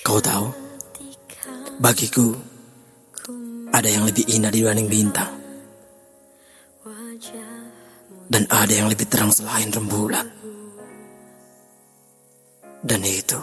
Kau 0.00 0.16
tahu, 0.16 0.48
bagiku 1.76 2.32
ada 3.70 3.86
yang 3.86 4.08
lebih 4.08 4.24
indah 4.32 4.48
dibanding 4.48 4.88
bintang. 4.88 5.30
Dan 8.30 8.46
ada 8.46 8.70
yang 8.70 8.88
lebih 8.88 9.10
terang 9.10 9.34
selain 9.34 9.68
rembulan. 9.74 10.24
Dan 12.80 13.04
itu, 13.04 13.36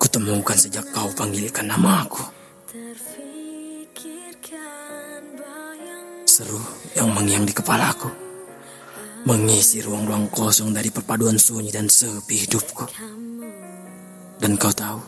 kutemukan 0.00 0.56
sejak 0.56 0.86
kau 0.96 1.12
panggilkan 1.12 1.68
namaku. 1.68 2.24
Seru 6.24 6.56
yang 6.96 7.12
mengiang 7.12 7.44
di 7.44 7.52
kepalaku. 7.52 8.08
Mengisi 9.28 9.84
ruang-ruang 9.84 10.32
kosong 10.32 10.72
dari 10.72 10.88
perpaduan 10.88 11.36
sunyi 11.36 11.70
dan 11.70 11.86
sepi 11.86 12.48
hidupku. 12.48 12.88
Dan 14.42 14.58
kau 14.58 14.74
tahu, 14.74 14.98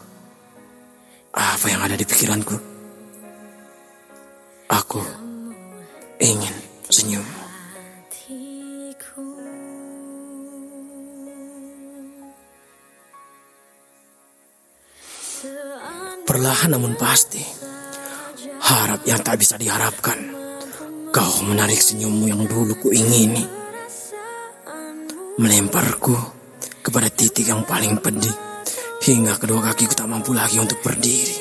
apa 1.35 1.67
yang 1.67 1.83
ada 1.83 1.99
di 1.99 2.07
pikiranku? 2.07 2.55
Aku 4.71 5.03
ingin 6.23 6.55
senyum. 6.87 7.27
Perlahan 16.23 16.71
namun 16.71 16.95
pasti, 16.95 17.43
harap 18.63 19.03
yang 19.03 19.19
tak 19.19 19.35
bisa 19.43 19.59
diharapkan. 19.59 20.31
Kau 21.11 21.43
menarik 21.43 21.83
senyummu 21.83 22.31
yang 22.31 22.47
dulu 22.47 22.79
ku 22.79 22.95
ingini. 22.95 23.43
Melemparku 25.43 26.15
kepada 26.87 27.11
titik 27.11 27.51
yang 27.51 27.67
paling 27.67 27.99
pedih. 27.99 28.54
Hingga 29.05 29.37
kedua 29.37 29.61
kakiku 29.61 29.93
tak 29.93 30.09
mampu 30.09 30.33
lagi 30.33 30.57
untuk 30.57 30.81
berdiri. 30.81 31.37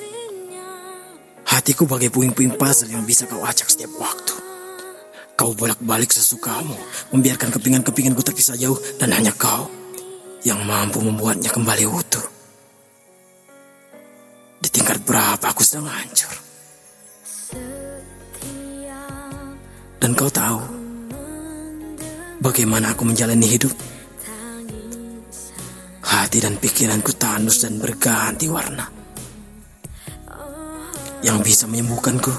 Hatiku 1.47 1.88
bagai 1.88 2.11
puing-puing 2.11 2.59
puzzle 2.59 2.92
yang 2.92 3.08
bisa 3.08 3.23
kau 3.23 3.39
acak 3.39 3.72
setiap 3.72 3.88
waktu. 4.03 4.36
Kau 5.39 5.56
bolak-balik 5.56 6.11
sesukamu, 6.11 6.75
membiarkan 7.16 7.56
kepingan-kepinganku 7.56 8.19
terpisah 8.19 8.59
jauh 8.59 8.75
dan 9.00 9.16
hanya 9.16 9.31
kau 9.31 9.72
yang 10.44 10.59
mampu 10.67 11.00
membuatnya 11.00 11.47
kembali 11.56 11.88
utuh. 11.88 12.28
Di 14.59 14.67
tingkat 14.67 15.00
berapa 15.08 15.47
aku 15.47 15.64
sedang 15.64 15.88
hancur. 15.88 16.36
Dan 20.03 20.11
kau 20.19 20.28
tahu 20.28 20.59
bagaimana 22.44 22.91
aku 22.91 23.08
menjalani 23.08 23.47
hidup. 23.47 23.72
Hati 26.34 26.50
dan 26.50 26.58
pikiranku 26.58 27.14
tandus 27.14 27.62
dan 27.62 27.78
berganti 27.78 28.50
warna. 28.50 28.89
Yang 31.22 31.38
bisa 31.45 31.70
menyembuhkanku 31.70 32.34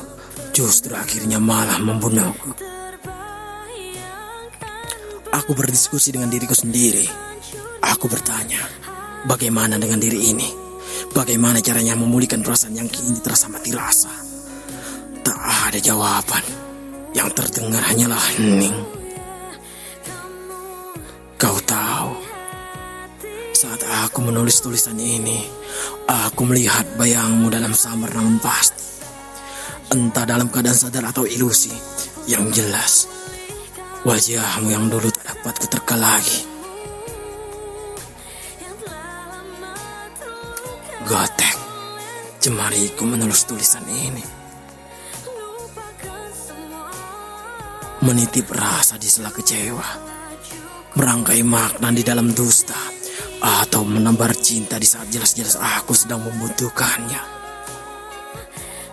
justru 0.51 0.98
akhirnya 0.98 1.39
malah 1.39 1.78
membunuhku. 1.78 2.59
Aku 5.31 5.55
berdiskusi 5.55 6.11
dengan 6.11 6.27
diriku 6.27 6.59
sendiri. 6.59 7.06
Aku 7.86 8.11
bertanya, 8.11 8.67
bagaimana 9.31 9.78
dengan 9.78 10.03
diri 10.03 10.27
ini? 10.27 10.51
Bagaimana 11.14 11.62
caranya 11.62 11.95
memulihkan 11.95 12.42
perasaan 12.42 12.75
yang 12.75 12.91
kini 12.91 13.23
terasa 13.23 13.47
mati 13.47 13.70
rasa? 13.70 14.11
Tak 15.23 15.70
ada 15.70 15.79
jawaban. 15.79 16.42
Yang 17.14 17.31
terdengar 17.31 17.86
hanyalah 17.95 18.27
hening. 18.34 18.75
Kau 21.39 21.62
tahu, 21.62 21.94
saat 23.64 23.80
aku 24.05 24.29
menulis 24.29 24.61
tulisan 24.61 25.01
ini, 25.01 25.41
aku 26.05 26.45
melihat 26.45 26.85
bayangmu 27.01 27.48
dalam 27.48 27.73
samar 27.73 28.13
namun 28.13 28.36
pasti. 28.36 28.85
Entah 29.89 30.29
dalam 30.29 30.52
keadaan 30.52 30.77
sadar 30.77 31.08
atau 31.08 31.25
ilusi, 31.25 31.73
yang 32.29 32.52
jelas 32.52 33.08
wajahmu 34.05 34.69
yang 34.69 34.92
dulu 34.92 35.08
tak 35.08 35.33
dapat 35.33 35.55
kuterka 35.64 35.97
lagi. 35.97 36.45
Gotek, 41.08 41.57
jemariku 42.45 43.08
menulis 43.08 43.48
tulisan 43.48 43.85
ini. 43.89 44.25
Menitip 48.05 48.45
rasa 48.52 49.01
di 49.01 49.08
sela 49.08 49.33
kecewa, 49.33 49.89
merangkai 51.01 51.41
makna 51.41 51.89
di 51.96 52.05
dalam 52.05 52.29
dusta, 52.36 52.94
atau 53.45 53.85
menambah 53.85 54.33
cinta 54.41 54.81
di 54.81 54.89
saat 54.89 55.13
jelas-jelas 55.13 55.61
aku 55.61 55.93
sedang 55.93 56.25
membutuhkannya. 56.25 57.21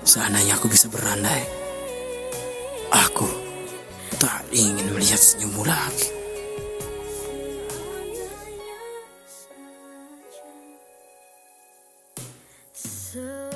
Seandainya 0.03 0.59
aku 0.59 0.67
bisa 0.67 0.91
berandai, 0.91 1.47
aku 2.91 3.29
tak 4.19 4.43
ingin 4.51 4.91
melihat 4.91 5.23
senyummu 5.23 5.63
lagi. 5.63 6.11
So 12.75 13.50